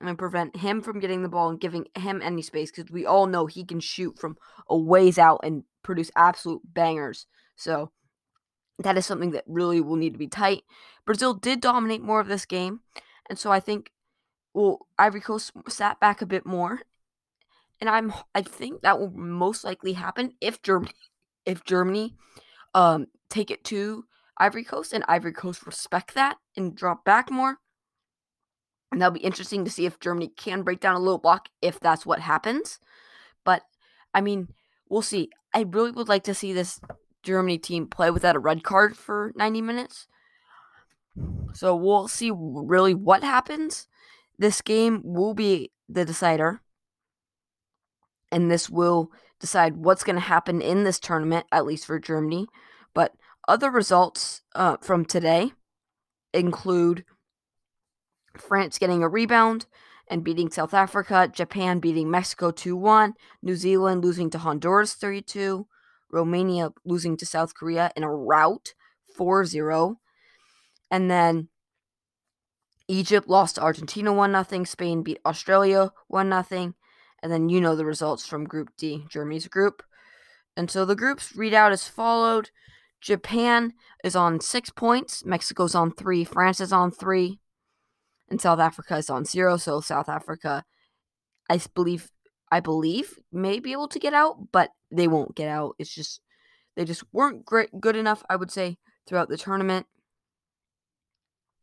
and 0.00 0.18
prevent 0.18 0.56
him 0.56 0.82
from 0.82 1.00
getting 1.00 1.22
the 1.22 1.28
ball 1.28 1.48
and 1.48 1.60
giving 1.60 1.86
him 1.96 2.20
any 2.22 2.42
space 2.42 2.70
because 2.70 2.90
we 2.90 3.06
all 3.06 3.26
know 3.26 3.46
he 3.46 3.64
can 3.64 3.80
shoot 3.80 4.18
from 4.18 4.36
a 4.68 4.76
ways 4.76 5.18
out 5.18 5.40
and 5.42 5.64
produce 5.82 6.10
absolute 6.16 6.62
bangers. 6.64 7.26
So 7.56 7.90
that 8.78 8.96
is 8.96 9.06
something 9.06 9.30
that 9.32 9.44
really 9.46 9.80
will 9.80 9.96
need 9.96 10.12
to 10.12 10.18
be 10.18 10.26
tight. 10.26 10.62
Brazil 11.06 11.34
did 11.34 11.60
dominate 11.60 12.02
more 12.02 12.20
of 12.20 12.28
this 12.28 12.44
game, 12.44 12.80
and 13.28 13.38
so 13.38 13.52
I 13.52 13.60
think 13.60 13.90
well 14.52 14.86
Ivory 14.98 15.20
Coast 15.20 15.52
sat 15.68 16.00
back 16.00 16.20
a 16.20 16.26
bit 16.26 16.44
more, 16.44 16.80
and 17.80 17.88
I'm 17.88 18.12
I 18.34 18.42
think 18.42 18.82
that 18.82 18.98
will 18.98 19.10
most 19.10 19.64
likely 19.64 19.92
happen 19.92 20.32
if 20.40 20.60
Germany 20.62 20.92
if 21.46 21.64
Germany 21.64 22.16
um 22.74 23.06
take 23.28 23.50
it 23.50 23.64
to 23.64 24.04
Ivory 24.38 24.64
Coast 24.64 24.92
and 24.92 25.04
Ivory 25.06 25.32
Coast 25.32 25.66
respect 25.66 26.14
that 26.14 26.38
and 26.56 26.74
drop 26.74 27.04
back 27.04 27.30
more. 27.30 27.58
And 28.94 29.02
that'll 29.02 29.12
be 29.12 29.18
interesting 29.20 29.64
to 29.64 29.72
see 29.72 29.86
if 29.86 29.98
Germany 29.98 30.28
can 30.28 30.62
break 30.62 30.78
down 30.78 30.94
a 30.94 31.00
little 31.00 31.18
block 31.18 31.48
if 31.60 31.80
that's 31.80 32.06
what 32.06 32.20
happens. 32.20 32.78
But 33.44 33.62
I 34.14 34.20
mean, 34.20 34.46
we'll 34.88 35.02
see. 35.02 35.30
I 35.52 35.64
really 35.68 35.90
would 35.90 36.08
like 36.08 36.22
to 36.24 36.32
see 36.32 36.52
this 36.52 36.80
Germany 37.24 37.58
team 37.58 37.88
play 37.88 38.12
without 38.12 38.36
a 38.36 38.38
red 38.38 38.62
card 38.62 38.96
for 38.96 39.32
90 39.34 39.62
minutes. 39.62 40.06
So 41.54 41.74
we'll 41.74 42.06
see 42.06 42.30
really 42.32 42.94
what 42.94 43.24
happens. 43.24 43.88
This 44.38 44.60
game 44.60 45.02
will 45.02 45.34
be 45.34 45.72
the 45.88 46.04
decider. 46.04 46.60
And 48.30 48.48
this 48.48 48.70
will 48.70 49.10
decide 49.40 49.76
what's 49.76 50.04
going 50.04 50.14
to 50.14 50.20
happen 50.20 50.62
in 50.62 50.84
this 50.84 51.00
tournament, 51.00 51.46
at 51.50 51.66
least 51.66 51.84
for 51.84 51.98
Germany. 51.98 52.46
But 52.94 53.16
other 53.48 53.72
results 53.72 54.42
uh, 54.54 54.76
from 54.82 55.04
today 55.04 55.50
include 56.32 57.04
France 58.36 58.78
getting 58.78 59.02
a 59.02 59.08
rebound 59.08 59.66
and 60.08 60.24
beating 60.24 60.50
South 60.50 60.74
Africa, 60.74 61.30
Japan 61.32 61.78
beating 61.78 62.10
Mexico 62.10 62.50
2 62.50 62.76
1, 62.76 63.14
New 63.42 63.56
Zealand 63.56 64.04
losing 64.04 64.30
to 64.30 64.38
Honduras 64.38 64.94
3 64.94 65.22
2, 65.22 65.66
Romania 66.10 66.70
losing 66.84 67.16
to 67.16 67.26
South 67.26 67.54
Korea 67.54 67.90
in 67.96 68.02
a 68.02 68.10
rout 68.10 68.74
4 69.16 69.44
0, 69.44 70.00
and 70.90 71.10
then 71.10 71.48
Egypt 72.88 73.28
lost 73.28 73.56
to 73.56 73.62
Argentina 73.62 74.12
1 74.12 74.44
0, 74.44 74.64
Spain 74.64 75.02
beat 75.02 75.18
Australia 75.24 75.92
1 76.08 76.44
0, 76.44 76.74
and 77.22 77.32
then 77.32 77.48
you 77.48 77.60
know 77.60 77.74
the 77.74 77.86
results 77.86 78.26
from 78.26 78.44
Group 78.44 78.70
D, 78.76 79.04
Germany's 79.08 79.48
group. 79.48 79.82
And 80.56 80.70
so 80.70 80.84
the 80.84 80.94
groups 80.94 81.32
readout 81.32 81.72
is 81.72 81.88
followed. 81.88 82.50
Japan 83.00 83.74
is 84.02 84.14
on 84.14 84.40
six 84.40 84.70
points, 84.70 85.24
Mexico's 85.24 85.74
on 85.74 85.90
three, 85.90 86.24
France 86.24 86.60
is 86.60 86.72
on 86.72 86.90
three, 86.90 87.40
and 88.28 88.40
South 88.40 88.58
Africa 88.58 88.96
is 88.96 89.10
on 89.10 89.24
zero. 89.24 89.56
So 89.56 89.80
South 89.80 90.08
Africa, 90.08 90.64
I 91.50 91.60
believe, 91.74 92.10
I 92.50 92.60
believe 92.60 93.18
may 93.32 93.60
be 93.60 93.72
able 93.72 93.88
to 93.88 93.98
get 93.98 94.14
out, 94.14 94.52
but 94.52 94.70
they 94.90 95.08
won't 95.08 95.34
get 95.34 95.48
out. 95.48 95.74
It's 95.78 95.94
just 95.94 96.20
they 96.76 96.84
just 96.84 97.04
weren't 97.12 97.44
great, 97.44 97.80
good 97.80 97.96
enough. 97.96 98.24
I 98.28 98.36
would 98.36 98.50
say 98.50 98.78
throughout 99.06 99.28
the 99.28 99.36
tournament. 99.36 99.86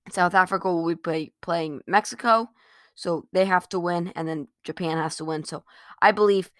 South 0.09 0.33
Africa 0.33 0.71
will 0.71 0.87
be 0.87 0.95
play, 0.95 1.31
playing 1.41 1.81
Mexico, 1.87 2.49
so 2.95 3.27
they 3.31 3.45
have 3.45 3.69
to 3.69 3.79
win, 3.79 4.11
and 4.15 4.27
then 4.27 4.47
Japan 4.63 4.97
has 4.97 5.15
to 5.17 5.25
win. 5.25 5.43
So 5.43 5.63
I 6.01 6.11
believe, 6.11 6.51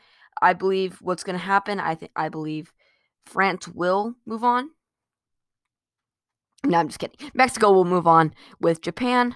I 0.42 0.54
believe 0.54 1.00
what's 1.02 1.24
going 1.24 1.38
to 1.38 1.44
happen. 1.44 1.80
I 1.80 1.96
think 1.96 2.12
I 2.16 2.30
believe 2.30 2.72
France 3.26 3.68
will 3.68 4.16
move 4.26 4.44
on. 4.44 4.70
No, 6.64 6.78
I'm 6.78 6.88
just 6.88 7.00
kidding. 7.00 7.32
Mexico 7.34 7.72
will 7.72 7.86
move 7.86 8.06
on 8.06 8.34
with 8.60 8.82
Japan. 8.82 9.36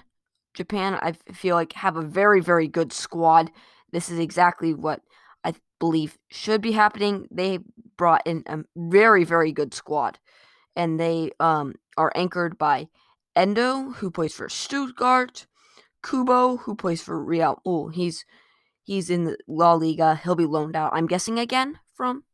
Japan, 0.56 0.94
I 0.94 1.12
feel 1.32 1.54
like, 1.54 1.74
have 1.74 1.96
a 1.96 2.02
very, 2.02 2.40
very 2.40 2.66
good 2.66 2.92
squad. 2.92 3.50
This 3.92 4.10
is 4.10 4.18
exactly 4.18 4.74
what 4.74 5.02
I 5.44 5.54
believe 5.78 6.18
should 6.28 6.60
be 6.60 6.72
happening. 6.72 7.28
They 7.30 7.60
brought 7.96 8.26
in 8.26 8.42
a 8.46 8.58
very, 8.74 9.22
very 9.24 9.52
good 9.52 9.74
squad, 9.74 10.18
and 10.74 10.98
they 10.98 11.30
um, 11.38 11.74
are 11.96 12.10
anchored 12.14 12.58
by 12.58 12.88
Endo, 13.36 13.90
who 13.90 14.10
plays 14.10 14.34
for 14.34 14.48
Stuttgart, 14.48 15.46
Kubo, 16.02 16.56
who 16.56 16.74
plays 16.74 17.02
for 17.02 17.22
Real. 17.22 17.60
Oh, 17.64 17.88
he's 17.88 18.24
he's 18.82 19.10
in 19.10 19.24
the 19.24 19.36
La 19.46 19.74
Liga. 19.74 20.16
He'll 20.16 20.34
be 20.34 20.46
loaned 20.46 20.74
out. 20.74 20.92
I'm 20.94 21.06
guessing 21.06 21.38
again 21.38 21.78
from 21.94 22.24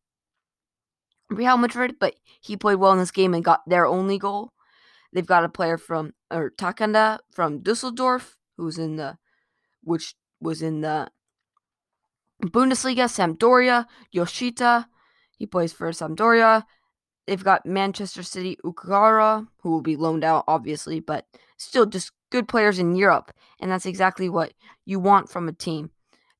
Real 1.28 1.56
Madrid, 1.56 1.96
but 1.98 2.14
he 2.40 2.56
played 2.56 2.76
well 2.76 2.92
in 2.92 2.98
this 2.98 3.10
game 3.10 3.34
and 3.34 3.44
got 3.44 3.62
their 3.66 3.86
only 3.86 4.18
goal. 4.18 4.52
They've 5.12 5.26
got 5.26 5.44
a 5.44 5.48
player 5.48 5.76
from 5.76 6.12
or 6.32 6.50
Takanda 6.50 7.18
from 7.30 7.60
Dusseldorf, 7.60 8.38
who's 8.56 8.78
in 8.78 8.96
the 8.96 9.18
which 9.84 10.14
was 10.40 10.62
in 10.62 10.80
the 10.80 11.10
Bundesliga, 12.42 13.06
Sampdoria, 13.06 13.86
Yoshida, 14.10 14.88
he 15.38 15.46
plays 15.46 15.72
for 15.72 15.88
Sampdoria. 15.90 16.64
They've 17.26 17.42
got 17.42 17.66
Manchester 17.66 18.22
City 18.22 18.56
Ukara, 18.64 19.46
who 19.62 19.70
will 19.70 19.82
be 19.82 19.96
loaned 19.96 20.24
out, 20.24 20.44
obviously, 20.48 20.98
but 20.98 21.26
still 21.56 21.86
just 21.86 22.10
good 22.30 22.48
players 22.48 22.80
in 22.80 22.96
Europe. 22.96 23.32
And 23.60 23.70
that's 23.70 23.86
exactly 23.86 24.28
what 24.28 24.54
you 24.84 24.98
want 24.98 25.30
from 25.30 25.48
a 25.48 25.52
team. 25.52 25.90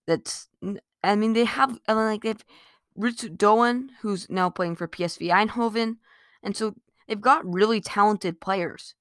That's, 0.06 0.48
I 1.04 1.14
mean, 1.14 1.34
they 1.34 1.44
have, 1.44 1.78
like, 1.86 2.22
they've 2.22 2.44
Ritsu 2.98 3.36
Doan, 3.36 3.90
who's 4.00 4.28
now 4.28 4.50
playing 4.50 4.76
for 4.76 4.88
PSV 4.88 5.30
Eindhoven. 5.30 5.98
And 6.42 6.56
so 6.56 6.74
they've 7.06 7.20
got 7.20 7.46
really 7.46 7.80
talented 7.80 8.40
players. 8.40 8.94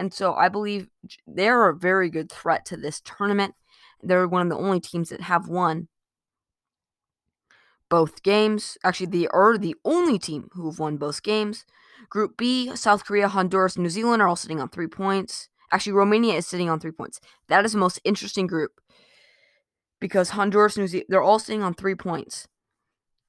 And 0.00 0.14
so 0.14 0.34
I 0.34 0.48
believe 0.48 0.88
they're 1.26 1.68
a 1.68 1.76
very 1.76 2.08
good 2.08 2.32
threat 2.32 2.64
to 2.66 2.76
this 2.78 3.02
tournament. 3.02 3.54
They're 4.02 4.26
one 4.26 4.40
of 4.40 4.48
the 4.48 4.64
only 4.64 4.80
teams 4.80 5.10
that 5.10 5.20
have 5.20 5.46
won 5.46 5.88
both 7.90 8.22
games. 8.22 8.78
Actually, 8.82 9.08
they 9.08 9.28
are 9.28 9.58
the 9.58 9.76
only 9.84 10.18
team 10.18 10.48
who 10.52 10.70
have 10.70 10.78
won 10.78 10.96
both 10.96 11.22
games. 11.22 11.66
Group 12.08 12.38
B, 12.38 12.74
South 12.74 13.04
Korea, 13.04 13.28
Honduras, 13.28 13.76
New 13.76 13.90
Zealand 13.90 14.22
are 14.22 14.28
all 14.28 14.36
sitting 14.36 14.58
on 14.58 14.70
three 14.70 14.86
points. 14.86 15.50
Actually, 15.70 15.92
Romania 15.92 16.32
is 16.34 16.46
sitting 16.46 16.70
on 16.70 16.80
three 16.80 16.92
points. 16.92 17.20
That 17.48 17.66
is 17.66 17.72
the 17.72 17.78
most 17.78 18.00
interesting 18.02 18.46
group 18.46 18.80
because 20.00 20.30
Honduras, 20.30 20.78
New 20.78 20.86
Zealand, 20.86 21.08
they're 21.10 21.20
all 21.20 21.38
sitting 21.38 21.62
on 21.62 21.74
three 21.74 21.94
points. 21.94 22.48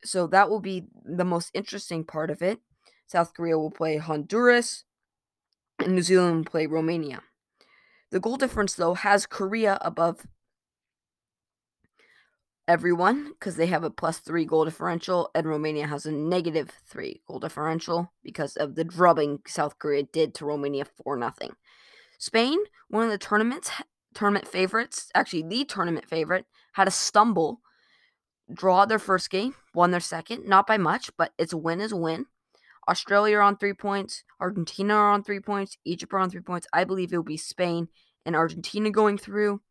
So 0.05 0.25
that 0.27 0.49
will 0.49 0.61
be 0.61 0.85
the 1.03 1.25
most 1.25 1.51
interesting 1.53 2.05
part 2.05 2.31
of 2.31 2.41
it. 2.41 2.59
South 3.07 3.33
Korea 3.33 3.57
will 3.57 3.71
play 3.71 3.97
Honduras, 3.97 4.85
and 5.83 5.95
New 5.95 6.01
Zealand 6.01 6.45
play 6.45 6.67
Romania. 6.67 7.21
The 8.11 8.19
goal 8.19 8.37
difference, 8.37 8.73
though, 8.73 8.93
has 8.93 9.25
Korea 9.25 9.77
above 9.81 10.27
everyone 12.67 13.31
because 13.31 13.55
they 13.55 13.67
have 13.67 13.83
a 13.83 13.89
plus 13.89 14.19
three 14.19 14.45
goal 14.45 14.65
differential, 14.65 15.29
and 15.33 15.47
Romania 15.47 15.87
has 15.87 16.05
a 16.05 16.11
negative 16.11 16.71
three 16.87 17.21
goal 17.27 17.39
differential 17.39 18.11
because 18.23 18.55
of 18.55 18.75
the 18.75 18.83
drubbing 18.83 19.39
South 19.47 19.79
Korea 19.79 20.03
did 20.03 20.33
to 20.35 20.45
Romania 20.45 20.85
for 20.85 21.15
nothing. 21.15 21.55
Spain, 22.17 22.59
one 22.89 23.03
of 23.03 23.11
the 23.11 23.17
tournaments 23.17 23.71
tournament 24.13 24.47
favorites, 24.47 25.09
actually 25.15 25.43
the 25.43 25.65
tournament 25.65 26.07
favorite, 26.07 26.45
had 26.73 26.87
a 26.87 26.91
stumble, 26.91 27.61
draw 28.53 28.85
their 28.85 28.99
first 28.99 29.29
game, 29.29 29.55
won 29.73 29.91
their 29.91 29.99
second, 29.99 30.45
not 30.45 30.67
by 30.67 30.77
much, 30.77 31.11
but 31.17 31.33
it's 31.37 31.53
a 31.53 31.57
win 31.57 31.81
is 31.81 31.91
a 31.91 31.97
win. 31.97 32.25
Australia 32.87 33.37
are 33.37 33.41
on 33.41 33.57
three 33.57 33.73
points, 33.73 34.23
Argentina 34.39 34.93
are 34.93 35.11
on 35.11 35.23
three 35.23 35.39
points, 35.39 35.77
Egypt 35.85 36.13
are 36.13 36.19
on 36.19 36.29
three 36.29 36.41
points. 36.41 36.67
I 36.73 36.83
believe 36.83 37.13
it 37.13 37.17
will 37.17 37.23
be 37.23 37.37
Spain 37.37 37.87
and 38.25 38.35
Argentina 38.35 38.89
going 38.89 39.17
through. 39.17 39.61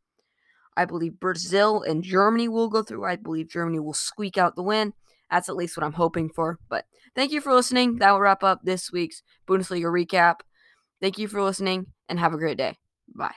I 0.76 0.85
believe 0.85 1.21
Brazil 1.21 1.83
and 1.83 2.02
Germany 2.02 2.49
will 2.49 2.69
go 2.69 2.83
through. 2.83 3.05
I 3.05 3.17
believe 3.17 3.49
Germany 3.49 3.81
will 3.81 3.95
squeak 3.95 4.38
out 4.38 4.57
the 4.57 4.62
win. 4.62 4.93
That's 5.31 5.49
at 5.49 5.57
least 5.57 5.76
what 5.76 5.85
I'm 5.85 5.93
hoping 5.93 6.29
for. 6.29 6.59
But 6.69 6.87
thank 7.14 7.33
you 7.33 7.40
for 7.40 7.52
listening. 7.52 7.97
That 7.97 8.12
will 8.12 8.21
wrap 8.21 8.43
up 8.43 8.61
this 8.62 8.90
week's 8.90 9.23
Bundesliga 9.49 9.85
recap. 9.85 10.37
Thank 11.00 11.19
you 11.19 11.29
for 11.29 11.43
listening 11.43 11.87
and 12.09 12.19
have 12.19 12.35
a 12.35 12.38
great 12.38 12.59
day. 12.59 12.76
Bye. 13.14 13.35